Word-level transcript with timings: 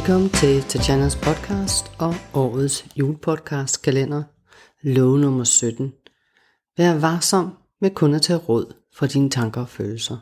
Velkommen 0.00 0.30
til 0.30 0.62
Tatjanas 0.62 1.16
podcast 1.16 1.84
og 1.98 2.14
årets 2.34 2.86
julepodcast 2.96 3.82
kalender, 3.82 4.22
lov 4.82 5.18
nummer 5.18 5.44
17. 5.44 5.92
Vær 6.76 6.98
varsom 6.98 7.50
med 7.80 7.90
kun 7.90 8.14
at 8.14 8.22
tage 8.22 8.38
råd 8.38 8.74
for 8.94 9.06
dine 9.06 9.30
tanker 9.30 9.60
og 9.60 9.68
følelser. 9.68 10.16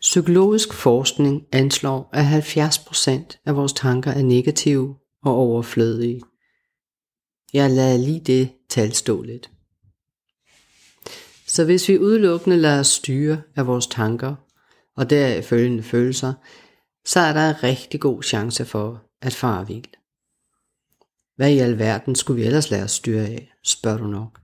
Psykologisk 0.00 0.72
forskning 0.72 1.46
anslår, 1.52 2.10
at 2.12 2.24
70% 2.24 3.42
af 3.46 3.56
vores 3.56 3.72
tanker 3.72 4.10
er 4.10 4.22
negative 4.22 4.96
og 5.22 5.34
overflødige. 5.34 6.22
Jeg 7.52 7.70
lader 7.70 7.98
lige 7.98 8.20
det 8.20 8.52
tal 8.68 8.92
stå 8.92 9.22
lidt. 9.22 9.50
Så 11.46 11.64
hvis 11.64 11.88
vi 11.88 11.98
udelukkende 11.98 12.56
lader 12.56 12.80
os 12.80 12.86
styre 12.86 13.42
af 13.56 13.66
vores 13.66 13.86
tanker 13.86 14.34
og 14.96 15.10
deraf 15.10 15.44
følgende 15.44 15.82
følelser, 15.82 16.32
så 17.06 17.20
er 17.20 17.32
der 17.32 17.50
en 17.50 17.62
rigtig 17.62 18.00
god 18.00 18.22
chance 18.22 18.64
for 18.64 19.02
at 19.22 19.34
fare 19.34 19.66
vild. 19.66 19.94
Hvad 21.36 21.50
i 21.50 21.58
alverden 21.58 22.14
skulle 22.14 22.40
vi 22.40 22.46
ellers 22.46 22.70
lade 22.70 22.84
os 22.84 22.90
styre 22.90 23.24
af, 23.24 23.52
spørger 23.64 23.98
du 23.98 24.06
nok. 24.06 24.40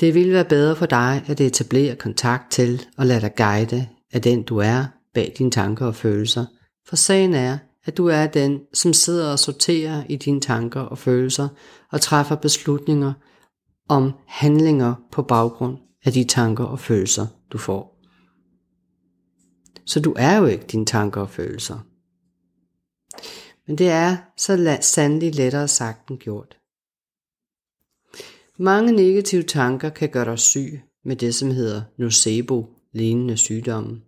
Det 0.00 0.14
ville 0.14 0.32
være 0.32 0.44
bedre 0.44 0.76
for 0.76 0.86
dig 0.86 1.24
at 1.26 1.40
etablere 1.40 1.96
kontakt 1.96 2.50
til 2.50 2.86
og 2.96 3.06
lade 3.06 3.20
dig 3.20 3.34
guide 3.36 3.88
af 4.12 4.22
den 4.22 4.42
du 4.42 4.58
er 4.58 4.84
bag 5.14 5.34
dine 5.38 5.50
tanker 5.50 5.86
og 5.86 5.94
følelser, 5.94 6.46
for 6.88 6.96
sagen 6.96 7.34
er, 7.34 7.58
at 7.84 7.96
du 7.96 8.06
er 8.06 8.26
den, 8.26 8.60
som 8.74 8.92
sidder 8.92 9.32
og 9.32 9.38
sorterer 9.38 10.04
i 10.08 10.16
dine 10.16 10.40
tanker 10.40 10.80
og 10.80 10.98
følelser 10.98 11.48
og 11.92 12.00
træffer 12.00 12.36
beslutninger 12.36 13.12
om 13.88 14.12
handlinger 14.26 14.94
på 15.12 15.22
baggrund 15.22 15.78
af 16.04 16.12
de 16.12 16.24
tanker 16.24 16.64
og 16.64 16.80
følelser, 16.80 17.26
du 17.52 17.58
får. 17.58 18.01
Så 19.86 20.00
du 20.00 20.14
er 20.18 20.36
jo 20.36 20.46
ikke 20.46 20.66
dine 20.66 20.86
tanker 20.86 21.20
og 21.20 21.30
følelser. 21.30 21.78
Men 23.66 23.78
det 23.78 23.88
er 23.88 24.16
så 24.36 24.78
sandelig 24.80 25.34
lettere 25.34 25.68
sagt 25.68 26.08
end 26.08 26.18
gjort. 26.18 26.58
Mange 28.58 28.92
negative 28.92 29.42
tanker 29.42 29.88
kan 29.88 30.08
gøre 30.08 30.24
dig 30.24 30.38
syg 30.38 30.80
med 31.04 31.16
det, 31.16 31.34
som 31.34 31.50
hedder 31.50 31.82
nocebo, 31.98 32.66
lignende 32.92 33.36
sygdomme. 33.36 34.00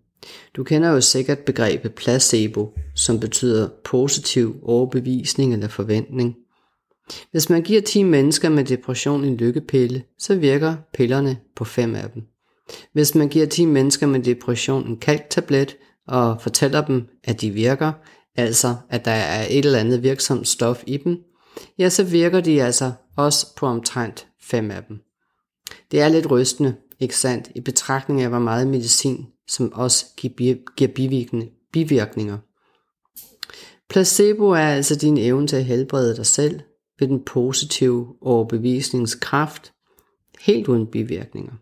Du 0.57 0.65
kender 0.65 0.91
jo 0.91 1.01
sikkert 1.01 1.39
begrebet 1.39 1.95
placebo, 1.95 2.79
som 2.95 3.21
betyder 3.21 3.69
positiv 3.85 4.57
overbevisning 4.63 5.53
eller 5.53 5.69
forventning. 5.69 6.37
Hvis 7.31 7.51
man 7.51 7.63
giver 7.63 7.81
10 7.81 8.03
mennesker 8.03 8.49
med 8.49 8.65
depression 8.65 9.25
en 9.25 9.37
lykkepille, 9.37 10.05
så 10.19 10.37
virker 10.37 10.77
pillerne 10.93 11.39
på 11.57 11.65
5 11.65 11.95
af 11.95 12.11
dem. 12.11 12.23
Hvis 12.93 13.15
man 13.15 13.29
giver 13.29 13.47
10 13.47 13.65
mennesker 13.65 14.07
med 14.07 14.21
depression 14.21 14.87
en 14.89 14.97
kalktablet 14.97 15.77
og 16.09 16.43
fortæller 16.43 16.87
dem, 16.87 17.09
at 17.25 17.41
de 17.41 17.51
virker, 17.51 17.93
altså 18.37 18.77
at 18.91 19.05
der 19.05 19.11
er 19.11 19.47
et 19.51 19.65
eller 19.65 19.79
andet 19.79 20.03
virksomt 20.03 20.49
stof 20.49 20.83
i 20.87 20.97
dem, 20.97 21.19
ja, 21.79 21.89
så 21.89 22.05
virker 22.05 22.41
de 22.41 22.63
altså 22.63 22.93
også 23.17 23.55
på 23.57 23.67
omtrent 23.67 24.27
fem 24.43 24.71
af 24.71 24.85
dem. 24.89 24.99
Det 25.91 26.01
er 26.01 26.09
lidt 26.09 26.31
rystende, 26.31 26.75
ikke 27.01 27.17
sandt, 27.17 27.51
i 27.55 27.61
betragtning 27.61 28.23
af 28.23 28.29
hvor 28.29 28.39
meget 28.39 28.67
medicin, 28.67 29.27
som 29.49 29.73
også 29.73 30.05
giver 30.17 30.89
bivirkninger. 31.73 32.39
Placebo 33.91 34.49
er 34.49 34.59
altså 34.69 34.97
din 34.97 35.19
evne 35.19 35.47
til 35.47 35.57
at 35.57 35.65
helbrede 35.65 36.17
dig 36.17 36.27
selv 36.27 36.61
ved 36.99 37.09
den 37.09 37.25
positive 37.25 38.17
overbevisningskraft, 38.21 39.73
helt 40.41 40.69
uden 40.69 40.87
bivirkninger. 40.87 41.53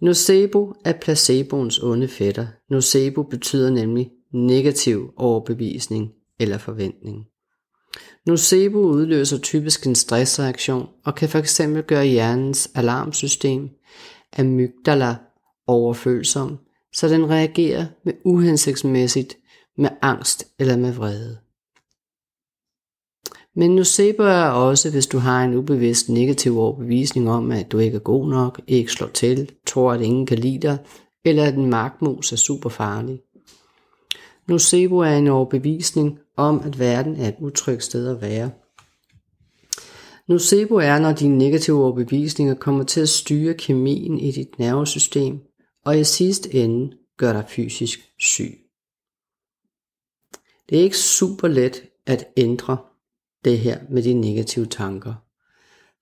Nocebo 0.00 0.74
er 0.84 0.92
placeboens 0.92 1.78
onde 1.78 2.08
fætter. 2.08 2.46
Nocebo 2.70 3.22
betyder 3.22 3.70
nemlig 3.70 4.10
negativ 4.32 5.12
overbevisning 5.16 6.10
eller 6.38 6.58
forventning. 6.58 7.26
Nocebo 8.26 8.78
udløser 8.78 9.38
typisk 9.38 9.86
en 9.86 9.94
stressreaktion 9.94 10.88
og 11.04 11.14
kan 11.14 11.28
fx 11.28 11.60
gøre 11.86 12.06
hjernens 12.06 12.70
alarmsystem, 12.74 13.68
amygdala, 14.38 15.16
overfølsom, 15.66 16.58
så 16.92 17.08
den 17.08 17.30
reagerer 17.30 17.86
med 18.04 18.12
uhensigtsmæssigt 18.24 19.36
med 19.78 19.90
angst 20.02 20.44
eller 20.58 20.76
med 20.76 20.92
vrede. 20.92 21.38
Men 23.56 23.74
nocebo 23.74 24.22
er 24.22 24.44
også, 24.44 24.90
hvis 24.90 25.06
du 25.06 25.18
har 25.18 25.44
en 25.44 25.54
ubevidst 25.54 26.08
negativ 26.08 26.58
overbevisning 26.58 27.30
om, 27.30 27.50
at 27.50 27.72
du 27.72 27.78
ikke 27.78 27.96
er 27.96 28.00
god 28.00 28.28
nok, 28.28 28.60
ikke 28.66 28.92
slår 28.92 29.08
til, 29.08 29.50
tror 29.66 29.92
at 29.92 30.00
ingen 30.00 30.26
kan 30.26 30.38
lide 30.38 30.58
dig, 30.58 30.78
eller 31.24 31.44
at 31.44 31.54
en 31.54 31.70
magtmus 31.70 32.32
er 32.32 32.36
super 32.36 32.68
farlig. 32.68 33.20
Nocebo 34.48 34.98
er 34.98 35.16
en 35.16 35.28
overbevisning 35.28 36.18
om, 36.36 36.60
at 36.64 36.78
verden 36.78 37.16
er 37.16 37.28
et 37.28 37.34
utrygt 37.40 37.84
sted 37.84 38.08
at 38.08 38.20
være. 38.20 38.50
Nocebo 40.28 40.74
er, 40.74 40.98
når 40.98 41.12
dine 41.12 41.38
negative 41.38 41.84
overbevisninger 41.84 42.54
kommer 42.54 42.84
til 42.84 43.00
at 43.00 43.08
styre 43.08 43.54
kemien 43.54 44.18
i 44.18 44.30
dit 44.30 44.58
nervesystem, 44.58 45.40
og 45.84 45.98
i 46.00 46.04
sidste 46.04 46.54
ende 46.54 46.96
gør 47.16 47.32
dig 47.32 47.44
fysisk 47.48 48.00
syg. 48.18 48.58
Det 50.68 50.78
er 50.78 50.82
ikke 50.82 50.98
super 50.98 51.48
let 51.48 51.82
at 52.06 52.28
ændre 52.36 52.76
det 53.44 53.58
her 53.58 53.78
med 53.90 54.02
de 54.02 54.14
negative 54.14 54.66
tanker. 54.66 55.14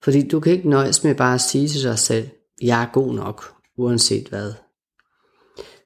Fordi 0.03 0.27
du 0.27 0.39
kan 0.39 0.53
ikke 0.53 0.69
nøjes 0.69 1.03
med 1.03 1.15
bare 1.15 1.33
at 1.33 1.41
sige 1.41 1.67
til 1.67 1.83
dig 1.83 1.99
selv, 1.99 2.27
jeg 2.61 2.83
er 2.83 2.87
god 2.93 3.13
nok, 3.13 3.53
uanset 3.77 4.27
hvad. 4.27 4.53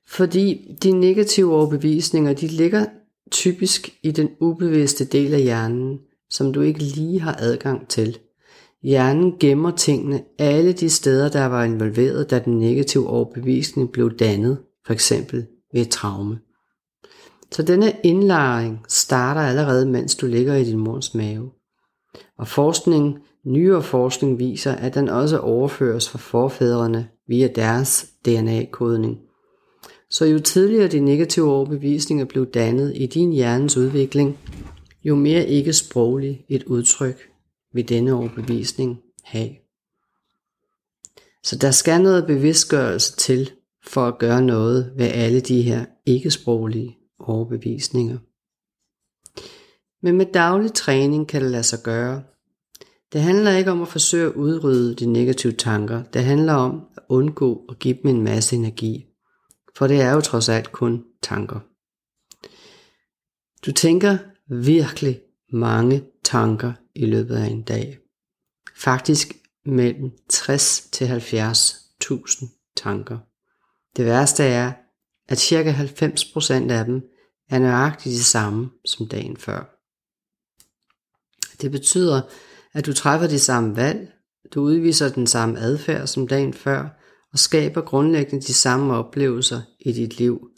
Fordi 0.07 0.75
de 0.83 0.91
negative 0.91 1.55
overbevisninger, 1.55 2.33
de 2.33 2.47
ligger 2.47 2.85
typisk 3.31 3.99
i 4.03 4.11
den 4.11 4.29
ubevidste 4.39 5.05
del 5.05 5.33
af 5.33 5.41
hjernen, 5.41 5.99
som 6.29 6.53
du 6.53 6.61
ikke 6.61 6.79
lige 6.79 7.19
har 7.19 7.35
adgang 7.39 7.87
til. 7.87 8.17
Hjernen 8.83 9.39
gemmer 9.39 9.71
tingene 9.71 10.23
alle 10.39 10.73
de 10.73 10.89
steder, 10.89 11.29
der 11.29 11.45
var 11.45 11.63
involveret, 11.63 12.29
da 12.29 12.39
den 12.39 12.59
negative 12.59 13.07
overbevisning 13.07 13.91
blev 13.91 14.17
dannet, 14.17 14.57
for 14.85 14.93
eksempel 14.93 15.45
ved 15.73 15.81
et 15.81 15.89
traume. 15.89 16.39
Så 17.53 17.63
denne 17.63 17.93
indlæring 18.03 18.85
starter 18.87 19.41
allerede, 19.41 19.85
mens 19.85 20.15
du 20.15 20.27
ligger 20.27 20.55
i 20.55 20.63
din 20.63 20.77
mors 20.77 21.15
mave. 21.15 21.51
Og 22.37 22.47
forskning, 22.47 23.19
nyere 23.45 23.83
forskning 23.83 24.39
viser, 24.39 24.71
at 24.71 24.93
den 24.93 25.09
også 25.09 25.39
overføres 25.39 26.09
fra 26.09 26.17
forfædrene 26.17 27.07
via 27.27 27.47
deres 27.47 28.05
DNA-kodning. 28.25 29.19
Så 30.09 30.25
jo 30.25 30.39
tidligere 30.39 30.87
de 30.87 30.99
negative 30.99 31.51
overbevisninger 31.51 32.25
blev 32.25 32.45
dannet 32.45 32.93
i 32.95 33.05
din 33.05 33.31
hjernes 33.31 33.77
udvikling, 33.77 34.39
jo 35.03 35.15
mere 35.15 35.47
ikke 35.47 35.73
sproglig 35.73 36.45
et 36.49 36.63
udtryk 36.63 37.29
vil 37.73 37.89
denne 37.89 38.13
overbevisning 38.13 38.97
have. 39.23 39.49
Så 41.43 41.55
der 41.55 41.71
skal 41.71 42.01
noget 42.01 42.27
bevidstgørelse 42.27 43.15
til 43.15 43.51
for 43.85 44.07
at 44.07 44.17
gøre 44.19 44.41
noget 44.41 44.93
ved 44.97 45.05
alle 45.05 45.39
de 45.39 45.61
her 45.61 45.85
ikke-sproglige 46.05 46.97
overbevisninger. 47.19 48.17
Men 50.01 50.17
med 50.17 50.25
daglig 50.25 50.73
træning 50.73 51.27
kan 51.27 51.41
det 51.41 51.51
lade 51.51 51.63
sig 51.63 51.79
gøre. 51.83 52.23
Det 53.13 53.21
handler 53.21 53.51
ikke 53.51 53.71
om 53.71 53.81
at 53.81 53.87
forsøge 53.87 54.25
at 54.25 54.33
udrydde 54.33 54.95
de 54.95 55.05
negative 55.05 55.53
tanker. 55.53 56.03
Det 56.03 56.23
handler 56.23 56.53
om 56.53 56.87
at 56.97 57.03
undgå 57.09 57.65
at 57.69 57.79
give 57.79 57.97
dem 58.03 58.15
en 58.15 58.21
masse 58.21 58.55
energi. 58.55 59.05
For 59.77 59.87
det 59.87 60.01
er 60.01 60.11
jo 60.11 60.21
trods 60.21 60.49
alt 60.49 60.71
kun 60.71 61.03
tanker. 61.21 61.59
Du 63.65 63.71
tænker 63.71 64.17
virkelig 64.49 65.21
mange 65.51 66.03
tanker 66.23 66.73
i 66.95 67.05
løbet 67.05 67.35
af 67.35 67.45
en 67.45 67.63
dag. 67.63 67.99
Faktisk 68.75 69.33
mellem 69.65 70.11
60 70.29 70.87
til 70.91 71.05
70.000 71.05 72.73
tanker. 72.77 73.17
Det 73.97 74.05
værste 74.05 74.43
er, 74.43 74.71
at 75.27 75.39
ca. 75.39 75.71
90% 75.71 76.71
af 76.71 76.85
dem 76.85 77.01
er 77.53 77.59
nøjagtigt 77.59 78.13
det 78.13 78.25
samme 78.25 78.69
som 78.85 79.07
dagen 79.07 79.37
før. 79.37 79.79
Det 81.61 81.71
betyder, 81.71 82.21
at 82.73 82.85
du 82.85 82.93
træffer 82.93 83.27
de 83.27 83.39
samme 83.39 83.75
valg, 83.75 84.11
du 84.53 84.61
udviser 84.61 85.09
den 85.09 85.27
samme 85.27 85.59
adfærd 85.59 86.07
som 86.07 86.27
dagen 86.27 86.53
før, 86.53 86.89
og 87.31 87.39
skaber 87.39 87.81
grundlæggende 87.81 88.45
de 88.45 88.53
samme 88.53 88.93
oplevelser 88.93 89.61
i 89.79 89.91
dit 89.91 90.17
liv 90.17 90.49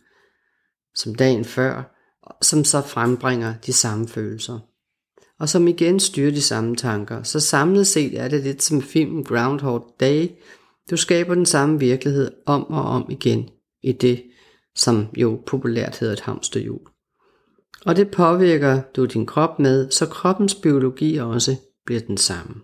som 0.95 1.15
dagen 1.15 1.45
før, 1.45 1.95
som 2.41 2.63
så 2.63 2.81
frembringer 2.81 3.53
de 3.65 3.73
samme 3.73 4.07
følelser. 4.07 4.59
Og 5.39 5.49
som 5.49 5.67
igen 5.67 5.99
styrer 5.99 6.31
de 6.31 6.41
samme 6.41 6.75
tanker. 6.75 7.23
Så 7.23 7.39
samlet 7.39 7.87
set 7.87 8.19
er 8.19 8.27
det 8.27 8.43
lidt 8.43 8.63
som 8.63 8.81
filmen 8.81 9.23
Groundhog 9.23 9.95
Day. 9.99 10.29
Du 10.89 10.97
skaber 10.97 11.35
den 11.35 11.45
samme 11.45 11.79
virkelighed 11.79 12.31
om 12.45 12.63
og 12.63 12.83
om 12.83 13.07
igen 13.09 13.49
i 13.83 13.91
det, 13.91 14.23
som 14.75 15.07
jo 15.17 15.41
populært 15.45 15.97
hedder 15.97 16.13
et 16.13 16.19
hamsterhjul. 16.19 16.81
Og 17.85 17.95
det 17.95 18.11
påvirker 18.11 18.81
du 18.95 19.05
din 19.05 19.25
krop 19.25 19.59
med, 19.59 19.91
så 19.91 20.05
kroppens 20.05 20.55
biologi 20.55 21.17
også 21.17 21.55
bliver 21.85 22.01
den 22.01 22.17
samme. 22.17 22.61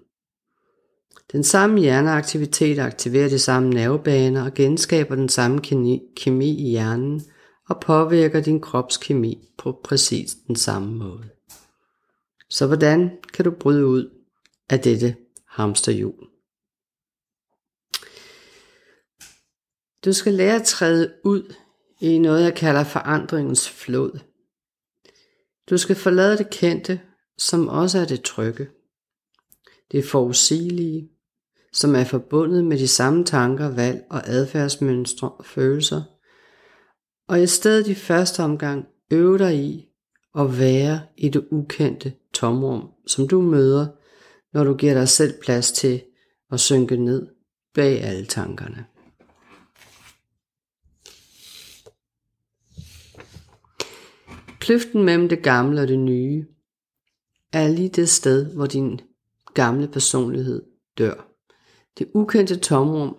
Den 1.32 1.44
samme 1.44 1.80
hjerneaktivitet 1.80 2.80
aktiverer 2.80 3.30
de 3.30 3.40
samme 3.40 3.70
nervebaner 3.70 4.46
og 4.46 4.54
genskaber 4.54 5.16
den 5.16 5.30
samme 5.30 5.62
kemi 6.16 6.68
i 6.68 6.70
hjernen, 6.70 7.22
og 7.70 7.80
påvirker 7.80 8.42
din 8.42 8.62
krops 8.62 8.98
kemi 8.98 9.48
på 9.58 9.80
præcis 9.84 10.36
den 10.48 10.56
samme 10.56 10.96
måde. 10.96 11.30
Så 12.50 12.68
hvordan 12.68 13.12
kan 13.34 13.46
du 13.46 13.52
bryde 13.52 13.86
ud 13.86 14.10
af 14.70 14.80
dette 14.80 15.16
hamsterhjul? 15.48 16.28
Du 20.06 20.14
skal 20.14 20.34
lære 20.34 20.56
at 20.56 20.64
træde 20.64 21.14
ud 21.24 21.54
i 22.02 22.18
noget, 22.18 22.44
jeg 22.44 22.56
kalder 22.56 22.84
forandringens 22.84 23.70
flod. 23.70 24.20
Du 25.70 25.78
skal 25.78 25.96
forlade 25.96 26.38
det 26.38 26.50
kendte, 26.50 27.02
som 27.38 27.68
også 27.68 28.00
er 28.00 28.06
det 28.06 28.22
trygge. 28.22 28.68
Det 29.92 30.06
forudsigelige, 30.06 31.10
som 31.74 31.96
er 31.96 32.04
forbundet 32.04 32.66
med 32.66 32.78
de 32.78 32.88
samme 32.88 33.26
tanker, 33.26 33.68
valg 33.68 34.04
og 34.10 34.22
adfærdsmønstre 34.28 35.30
og 35.30 35.46
følelser, 35.46 36.04
og 37.28 37.44
i 37.44 37.48
stedet 37.48 37.88
i 37.88 37.96
første 37.96 38.44
omgang 38.44 38.88
øve 39.12 39.38
dig 39.38 39.56
i 39.56 39.88
at 40.40 40.60
være 40.60 41.02
i 41.18 41.30
det 41.30 41.48
ukendte 41.52 42.14
tomrum, 42.34 42.90
som 43.08 43.28
du 43.28 43.42
møder, 43.42 43.88
når 44.54 44.64
du 44.64 44.76
giver 44.76 44.94
dig 44.94 45.10
selv 45.10 45.42
plads 45.42 45.72
til 45.72 46.04
at 46.52 46.60
synke 46.60 46.98
ned 46.98 47.28
bag 47.74 48.04
alle 48.04 48.26
tankerne. 48.26 48.86
Kløften 54.72 55.04
mellem 55.04 55.30
det 55.30 55.44
gamle 55.44 55.82
og 55.82 55.88
det 55.88 56.00
nye 56.00 56.46
er 57.54 57.68
lige 57.68 57.90
det 57.90 58.10
sted, 58.10 58.56
hvor 58.56 58.66
din 58.66 59.02
gamle 59.54 59.88
personlighed 59.88 60.64
dør. 60.98 61.28
Det 61.98 62.08
ukendte 62.14 62.60
tomrum 62.60 63.16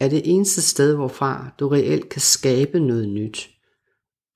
er 0.00 0.08
det 0.08 0.22
eneste 0.24 0.62
sted, 0.62 0.94
hvorfra 0.94 1.54
du 1.60 1.68
reelt 1.68 2.08
kan 2.08 2.20
skabe 2.20 2.80
noget 2.80 3.08
nyt. 3.08 3.50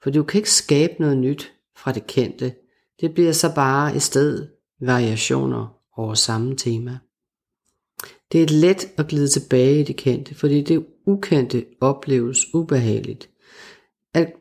For 0.02 0.10
du 0.10 0.22
kan 0.22 0.38
ikke 0.38 0.50
skabe 0.50 0.94
noget 0.98 1.18
nyt 1.18 1.52
fra 1.76 1.92
det 1.92 2.06
kendte. 2.06 2.54
Det 3.00 3.14
bliver 3.14 3.32
så 3.32 3.54
bare 3.54 3.96
i 3.96 4.00
stedet 4.00 4.50
variationer 4.80 5.80
over 5.96 6.14
samme 6.14 6.56
tema. 6.56 6.98
Det 8.32 8.42
er 8.42 8.48
let 8.48 8.88
at 8.96 9.08
glide 9.08 9.28
tilbage 9.28 9.80
i 9.80 9.84
det 9.84 9.96
kendte, 9.96 10.34
fordi 10.34 10.62
det 10.62 10.86
ukendte 11.06 11.66
opleves 11.80 12.54
ubehageligt. 12.54 13.30
At 14.14 14.32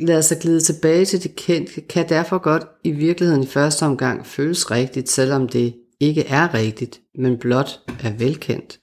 lader 0.00 0.20
sig 0.20 0.38
glide 0.40 0.60
tilbage 0.60 1.04
til 1.04 1.22
det 1.22 1.36
kendte 1.36 1.80
kan 1.80 2.08
derfor 2.08 2.38
godt 2.38 2.62
i 2.84 2.90
virkeligheden 2.90 3.42
i 3.42 3.46
første 3.46 3.82
omgang 3.82 4.26
føles 4.26 4.70
rigtigt, 4.70 5.08
selvom 5.08 5.48
det 5.48 5.74
ikke 6.00 6.26
er 6.26 6.54
rigtigt, 6.54 7.00
men 7.14 7.38
blot 7.38 7.80
er 8.02 8.12
velkendt. 8.12 8.80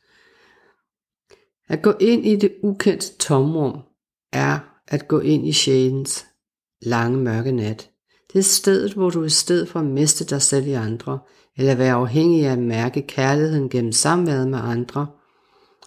At 1.70 1.82
gå 1.82 1.94
ind 2.00 2.26
i 2.26 2.36
det 2.36 2.54
ukendte 2.64 3.18
tomrum 3.20 3.80
er 4.34 4.60
at 4.88 5.08
gå 5.08 5.20
ind 5.20 5.48
i 5.48 5.52
sjælens 5.52 6.26
lange 6.82 7.18
mørke 7.18 7.52
nat. 7.52 7.90
Det 8.34 8.40
er 8.40 8.44
stedet, 8.44 8.94
hvor 8.94 9.10
du 9.10 9.24
i 9.24 9.30
stedet 9.30 9.70
for 9.70 9.80
at 9.80 9.86
miste 9.86 10.26
dig 10.26 10.42
selv 10.42 10.68
i 10.68 10.74
andre, 10.74 11.20
eller 11.58 11.76
være 11.76 11.94
afhængig 11.94 12.46
af 12.46 12.52
at 12.52 12.60
mærke 12.60 13.02
kærligheden 13.02 13.70
gennem 13.70 13.92
samværet 13.92 14.48
med 14.48 14.60
andre, 14.60 15.08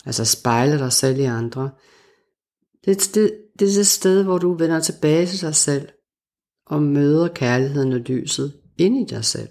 altså 0.07 0.25
spejle 0.25 0.79
dig 0.79 0.93
selv 0.93 1.19
i 1.19 1.25
andre. 1.25 1.71
Det 2.81 2.91
er, 2.91 2.97
et 2.97 3.03
sted, 3.03 3.31
det 3.59 3.69
er 3.69 3.75
det 3.75 3.87
sted, 3.87 4.23
hvor 4.23 4.39
du 4.39 4.53
vender 4.53 4.81
tilbage 4.81 5.27
til 5.27 5.41
dig 5.41 5.55
selv 5.55 5.89
og 6.67 6.83
møder 6.83 7.29
kærligheden 7.29 7.93
og 7.93 8.01
lyset 8.01 8.61
ind 8.79 8.97
i 8.97 9.15
dig 9.15 9.25
selv. 9.25 9.49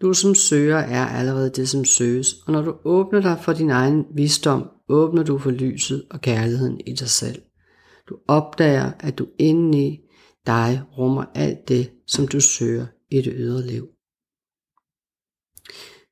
Du 0.00 0.14
som 0.14 0.34
søger 0.34 0.78
er 0.78 1.06
allerede 1.06 1.50
det, 1.50 1.68
som 1.68 1.84
søges, 1.84 2.34
og 2.46 2.52
når 2.52 2.62
du 2.62 2.76
åbner 2.84 3.20
dig 3.20 3.38
for 3.42 3.52
din 3.52 3.70
egen 3.70 4.04
visdom, 4.14 4.70
åbner 4.88 5.22
du 5.22 5.38
for 5.38 5.50
lyset 5.50 6.06
og 6.10 6.20
kærligheden 6.20 6.80
i 6.86 6.92
dig 6.92 7.08
selv. 7.08 7.42
Du 8.08 8.18
opdager, 8.28 8.92
at 9.00 9.18
du 9.18 9.26
indeni 9.38 10.00
dig 10.46 10.82
rummer 10.98 11.24
alt 11.34 11.68
det, 11.68 11.90
som 12.06 12.28
du 12.28 12.40
søger 12.40 12.86
i 13.10 13.22
det 13.22 13.32
ydre 13.36 13.66
liv. 13.66 13.88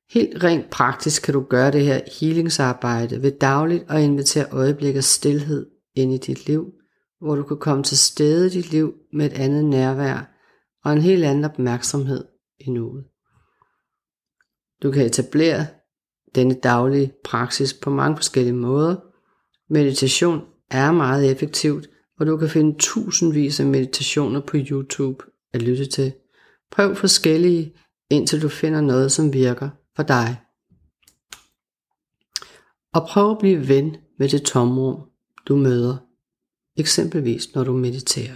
Helt 0.09 0.43
rent 0.43 0.69
praktisk 0.69 1.21
kan 1.21 1.33
du 1.33 1.45
gøre 1.49 1.71
det 1.71 1.85
her 1.85 2.01
healingsarbejde 2.19 3.21
ved 3.21 3.31
dagligt 3.31 3.83
at 3.89 4.01
invitere 4.01 4.49
øjeblikker 4.51 5.01
stillhed 5.01 5.74
ind 5.95 6.13
i 6.13 6.17
dit 6.17 6.47
liv, 6.47 6.73
hvor 7.21 7.35
du 7.35 7.43
kan 7.43 7.57
komme 7.57 7.83
til 7.83 7.97
stede 7.97 8.47
i 8.47 8.49
dit 8.49 8.71
liv 8.71 8.93
med 9.13 9.25
et 9.25 9.33
andet 9.33 9.65
nærvær 9.65 10.31
og 10.83 10.93
en 10.93 11.01
helt 11.01 11.25
anden 11.25 11.45
opmærksomhed 11.45 12.25
i 12.59 12.69
nuet. 12.69 13.05
Du 14.83 14.91
kan 14.91 15.05
etablere 15.05 15.67
denne 16.35 16.53
daglige 16.53 17.13
praksis 17.23 17.73
på 17.73 17.89
mange 17.89 18.17
forskellige 18.17 18.53
måder. 18.53 18.95
Meditation 19.69 20.41
er 20.71 20.91
meget 20.91 21.31
effektivt, 21.31 21.89
og 22.19 22.25
du 22.25 22.37
kan 22.37 22.49
finde 22.49 22.75
tusindvis 22.79 23.59
af 23.59 23.65
meditationer 23.65 24.41
på 24.41 24.57
YouTube 24.57 25.23
at 25.53 25.61
lytte 25.61 25.85
til. 25.85 26.13
Prøv 26.71 26.95
forskellige, 26.95 27.75
indtil 28.09 28.41
du 28.41 28.49
finder 28.49 28.81
noget, 28.81 29.11
som 29.11 29.33
virker 29.33 29.69
for 29.95 30.03
dig. 30.03 30.41
Og 32.93 33.07
prøv 33.07 33.31
at 33.31 33.37
blive 33.37 33.67
ven 33.67 33.95
med 34.19 34.29
det 34.29 34.43
tomrum, 34.43 35.01
du 35.47 35.55
møder, 35.55 35.97
eksempelvis 36.77 37.55
når 37.55 37.63
du 37.63 37.73
mediterer. 37.73 38.35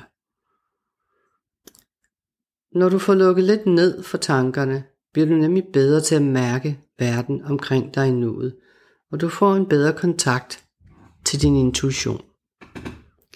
Når 2.78 2.90
du 2.90 3.00
får 3.00 3.14
lukket 3.14 3.44
lidt 3.44 3.66
ned 3.66 4.04
for 4.04 4.18
tankerne, 4.18 4.84
bliver 5.14 5.28
du 5.28 5.34
nemlig 5.34 5.64
bedre 5.74 6.02
til 6.02 6.16
at 6.16 6.22
mærke 6.22 6.80
verden 7.00 7.42
omkring 7.42 7.96
dig 7.96 8.08
i 8.08 8.12
nuet, 8.12 8.56
og 9.12 9.22
du 9.22 9.30
får 9.30 9.56
en 9.56 9.66
bedre 9.66 9.94
kontakt 9.94 10.66
til 11.26 11.42
din 11.42 11.56
intuition. 11.56 12.22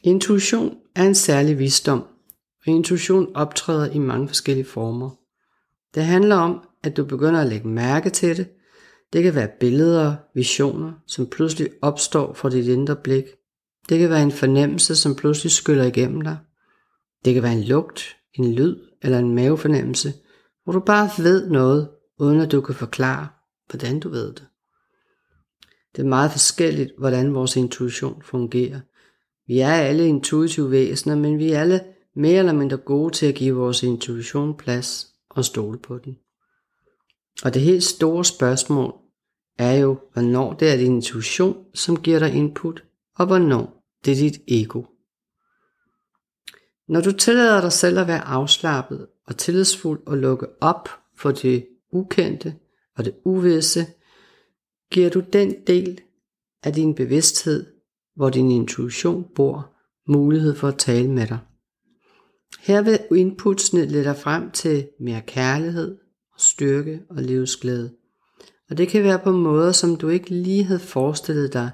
Intuition 0.04 0.78
er 0.96 1.04
en 1.04 1.16
særlig 1.16 1.60
visdom, 1.60 2.00
og 2.62 2.68
intuition 2.68 3.36
optræder 3.36 3.92
i 3.92 3.98
mange 3.98 4.28
forskellige 4.28 4.66
former. 4.66 5.10
Det 5.96 6.04
handler 6.04 6.36
om, 6.36 6.68
at 6.84 6.98
du 6.98 7.06
begynder 7.06 7.42
at 7.42 7.48
lægge 7.48 7.68
mærke 7.68 8.10
til 8.10 8.38
det. 8.38 8.48
Det 9.14 9.24
kan 9.24 9.36
være 9.36 9.50
billeder, 9.60 10.16
visioner, 10.36 10.94
som 11.08 11.28
pludselig 11.28 11.70
opstår 11.82 12.34
for 12.34 12.50
dit 12.50 12.68
indre 12.68 12.96
blik. 12.96 13.24
Det 13.90 14.00
kan 14.00 14.10
være 14.10 14.24
en 14.24 14.32
fornemmelse, 14.32 14.96
som 14.96 15.16
pludselig 15.16 15.52
skyller 15.52 15.84
igennem 15.84 16.22
dig. 16.22 16.38
Det 17.26 17.34
kan 17.34 17.44
være 17.44 17.54
en 17.54 17.64
lugt, 17.64 18.18
en 18.34 18.54
lyd 18.54 18.78
eller 19.02 19.20
en 19.20 19.36
mavefornemmelse, 19.36 20.14
hvor 20.64 20.74
du 20.74 20.80
bare 20.80 21.24
ved 21.24 21.50
noget, 21.50 21.90
uden 22.20 22.42
at 22.42 22.52
du 22.52 22.62
kan 22.62 22.76
forklare, 22.76 23.28
hvordan 23.70 24.00
du 24.00 24.10
ved 24.10 24.28
det. 24.28 24.46
Det 25.96 26.02
er 26.02 26.08
meget 26.08 26.32
forskelligt, 26.32 26.92
hvordan 26.98 27.34
vores 27.34 27.56
intuition 27.56 28.22
fungerer. 28.22 28.80
Vi 29.48 29.60
er 29.60 29.74
alle 29.74 30.08
intuitive 30.08 30.72
væsener, 30.72 31.16
men 31.16 31.40
vi 31.40 31.52
er 31.52 31.62
alle 31.62 31.82
mere 32.16 32.40
eller 32.40 32.54
mindre 32.54 32.78
gode 32.78 33.14
til 33.14 33.26
at 33.26 33.36
give 33.36 33.56
vores 33.56 33.84
intuition 33.84 34.58
plads 34.58 35.08
og 35.30 35.46
stole 35.46 35.80
på 35.80 35.98
den. 35.98 36.18
Og 37.44 37.54
det 37.54 37.62
helt 37.62 37.84
store 37.84 38.26
spørgsmål 38.26 38.94
er 39.60 39.74
jo, 39.74 40.00
hvornår 40.14 40.54
det 40.54 40.74
er 40.74 40.78
din 40.78 40.96
intuition, 40.96 41.66
som 41.74 42.02
giver 42.02 42.20
dig 42.20 42.34
input, 42.34 42.84
og 43.18 43.26
hvornår 43.26 43.84
det 44.06 44.12
er 44.12 44.16
dit 44.16 44.42
ego. 44.48 44.84
Når 46.88 47.02
du 47.02 47.12
tillader 47.12 47.62
dig 47.62 47.72
selv 47.72 48.00
at 48.00 48.08
være 48.08 48.22
afslappet 48.22 49.08
og 49.28 49.38
tillidsfuld 49.38 50.02
og 50.06 50.18
lukke 50.18 50.48
op 50.62 50.90
for 51.18 51.32
det 51.32 51.68
ukendte 51.92 52.56
og 52.98 53.06
det 53.06 53.16
uvisse, 53.26 53.86
giver 54.92 55.10
du 55.10 55.24
den 55.34 55.56
del 55.68 56.02
af 56.64 56.74
din 56.74 56.96
bevidsthed, 56.96 57.66
hvor 58.16 58.30
din 58.30 58.52
intuition 58.52 59.26
bor, 59.36 59.74
mulighed 60.08 60.56
for 60.56 60.68
at 60.68 60.78
tale 60.78 61.12
med 61.12 61.28
dig. 61.28 61.40
Her 62.60 62.82
vil 62.82 63.00
inputsene 63.16 63.86
lede 63.86 64.04
dig 64.04 64.16
frem 64.18 64.52
til 64.52 64.88
mere 65.00 65.22
kærlighed, 65.22 65.98
styrke 66.38 67.02
og 67.10 67.24
livsglæde. 67.24 67.94
Og 68.70 68.78
det 68.78 68.88
kan 68.88 69.04
være 69.04 69.20
på 69.20 69.32
måder, 69.32 69.72
som 69.72 69.96
du 69.96 70.10
ikke 70.10 70.30
lige 70.30 70.64
havde 70.64 70.80
forestillet 70.80 71.54
dig, 71.54 71.72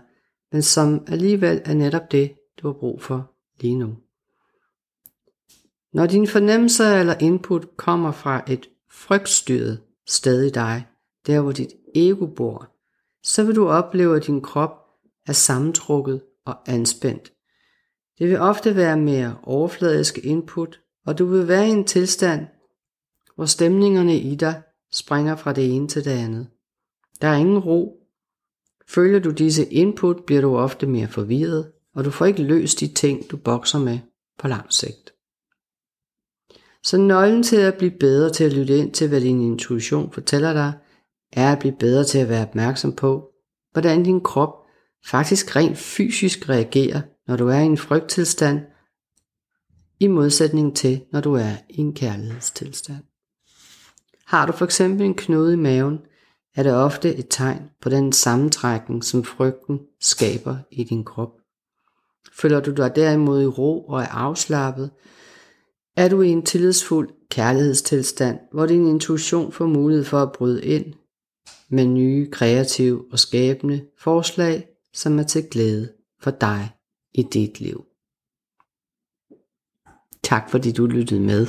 men 0.52 0.62
som 0.62 1.06
alligevel 1.08 1.62
er 1.66 1.74
netop 1.74 2.12
det, 2.12 2.36
du 2.62 2.68
har 2.68 2.74
brug 2.74 3.02
for 3.02 3.32
lige 3.60 3.76
nu. 3.76 3.98
Når 5.94 6.06
dine 6.06 6.28
fornemmelser 6.28 7.00
eller 7.00 7.16
input 7.20 7.78
kommer 7.78 8.12
fra 8.12 8.44
et 8.48 8.70
frygtstyret 8.92 9.82
sted 10.08 10.44
i 10.44 10.50
dig, 10.50 10.88
der 11.28 11.42
hvor 11.42 11.52
dit 11.52 11.74
ego 11.96 12.26
bor, 12.26 12.68
så 13.24 13.44
vil 13.44 13.56
du 13.56 13.70
opleve, 13.70 14.16
at 14.18 14.28
din 14.28 14.42
krop 14.42 14.86
er 15.28 15.34
sammentrukket 15.34 16.22
og 16.46 16.58
anspændt. 16.66 17.34
Det 18.20 18.30
vil 18.30 18.40
ofte 18.40 18.76
være 18.76 18.98
mere 18.98 19.38
overfladiske 19.44 20.22
input, 20.22 20.82
og 21.06 21.18
du 21.18 21.26
vil 21.26 21.48
være 21.48 21.68
i 21.68 21.72
en 21.72 21.84
tilstand, 21.84 22.48
hvor 23.36 23.46
stemningerne 23.46 24.18
i 24.18 24.36
dig 24.36 24.62
springer 24.92 25.36
fra 25.36 25.54
det 25.54 25.76
ene 25.76 25.88
til 25.88 26.06
det 26.06 26.12
andet. 26.12 26.48
Der 27.22 27.28
er 27.28 27.36
ingen 27.36 27.60
ro. 27.60 27.96
Følger 28.90 29.20
du 29.20 29.32
disse 29.32 29.66
input, 29.66 30.24
bliver 30.26 30.42
du 30.42 30.58
ofte 30.58 30.88
mere 30.88 31.08
forvirret, 31.08 31.72
og 31.96 32.06
du 32.06 32.12
får 32.12 32.26
ikke 32.26 32.44
løst 32.44 32.80
de 32.80 32.88
ting, 32.88 33.32
du 33.32 33.38
bokser 33.38 33.80
med 33.80 34.00
på 34.40 34.48
lang 34.48 34.74
sigt. 34.74 35.14
Så 36.84 36.98
nøglen 36.98 37.44
til 37.44 37.56
at 37.56 37.78
blive 37.78 37.92
bedre 38.00 38.30
til 38.30 38.44
at 38.44 38.54
lytte 38.54 38.78
ind 38.78 38.94
til, 38.94 39.10
hvad 39.10 39.22
din 39.22 39.42
intuition 39.42 40.12
fortæller 40.12 40.54
dig, 40.54 40.74
er 41.34 41.52
at 41.52 41.60
blive 41.60 41.76
bedre 41.80 42.04
til 42.04 42.18
at 42.18 42.30
være 42.30 42.48
opmærksom 42.48 42.96
på, 42.96 43.30
hvordan 43.72 44.04
din 44.04 44.22
krop 44.22 44.54
faktisk 45.06 45.56
rent 45.56 45.78
fysisk 45.78 46.50
reagerer, 46.50 47.02
når 47.28 47.36
du 47.36 47.48
er 47.48 47.60
i 47.60 47.66
en 47.66 47.78
frygttilstand, 47.78 48.62
i 50.00 50.08
modsætning 50.08 50.76
til, 50.76 51.02
når 51.12 51.22
du 51.22 51.34
er 51.34 51.52
i 51.70 51.78
en 51.78 51.94
kærlighedstilstand. 51.94 53.04
Har 54.26 54.46
du 54.46 54.52
for 54.52 54.66
eksempel 54.66 55.06
en 55.06 55.16
knude 55.16 55.54
i 55.54 55.58
maven, 55.58 56.00
er 56.56 56.64
det 56.64 56.74
ofte 56.74 57.16
et 57.16 57.28
tegn 57.30 57.70
på 57.82 57.90
den 57.90 58.12
sammentrækning, 58.12 59.04
som 59.04 59.24
frygten 59.24 59.80
skaber 60.00 60.58
i 60.72 60.84
din 60.84 61.04
krop. 61.06 61.32
Føler 62.34 62.60
du 62.60 62.72
dig 62.72 62.96
derimod 62.96 63.42
i 63.42 63.46
ro 63.46 63.86
og 63.86 64.02
er 64.02 64.08
afslappet, 64.08 64.92
er 65.98 66.10
du 66.10 66.22
i 66.22 66.30
en 66.30 66.46
tillidsfuld 66.46 67.10
kærlighedstilstand, 67.30 68.40
hvor 68.52 68.66
din 68.66 68.88
intuition 68.88 69.52
får 69.52 69.66
mulighed 69.66 70.06
for 70.06 70.22
at 70.22 70.32
bryde 70.32 70.66
ind 70.66 70.94
med 71.70 71.86
nye, 71.86 72.32
kreative 72.32 73.06
og 73.12 73.20
skabende 73.20 73.86
forslag, 73.98 74.68
som 74.94 75.20
er 75.20 75.24
til 75.24 75.44
glæde 75.52 75.94
for 76.22 76.32
dig 76.32 76.70
i 77.14 77.24
dit 77.24 77.60
liv. 77.60 77.84
Tak 80.24 80.50
fordi 80.50 80.72
du 80.72 80.86
lyttede 80.86 81.20
med. 81.20 81.48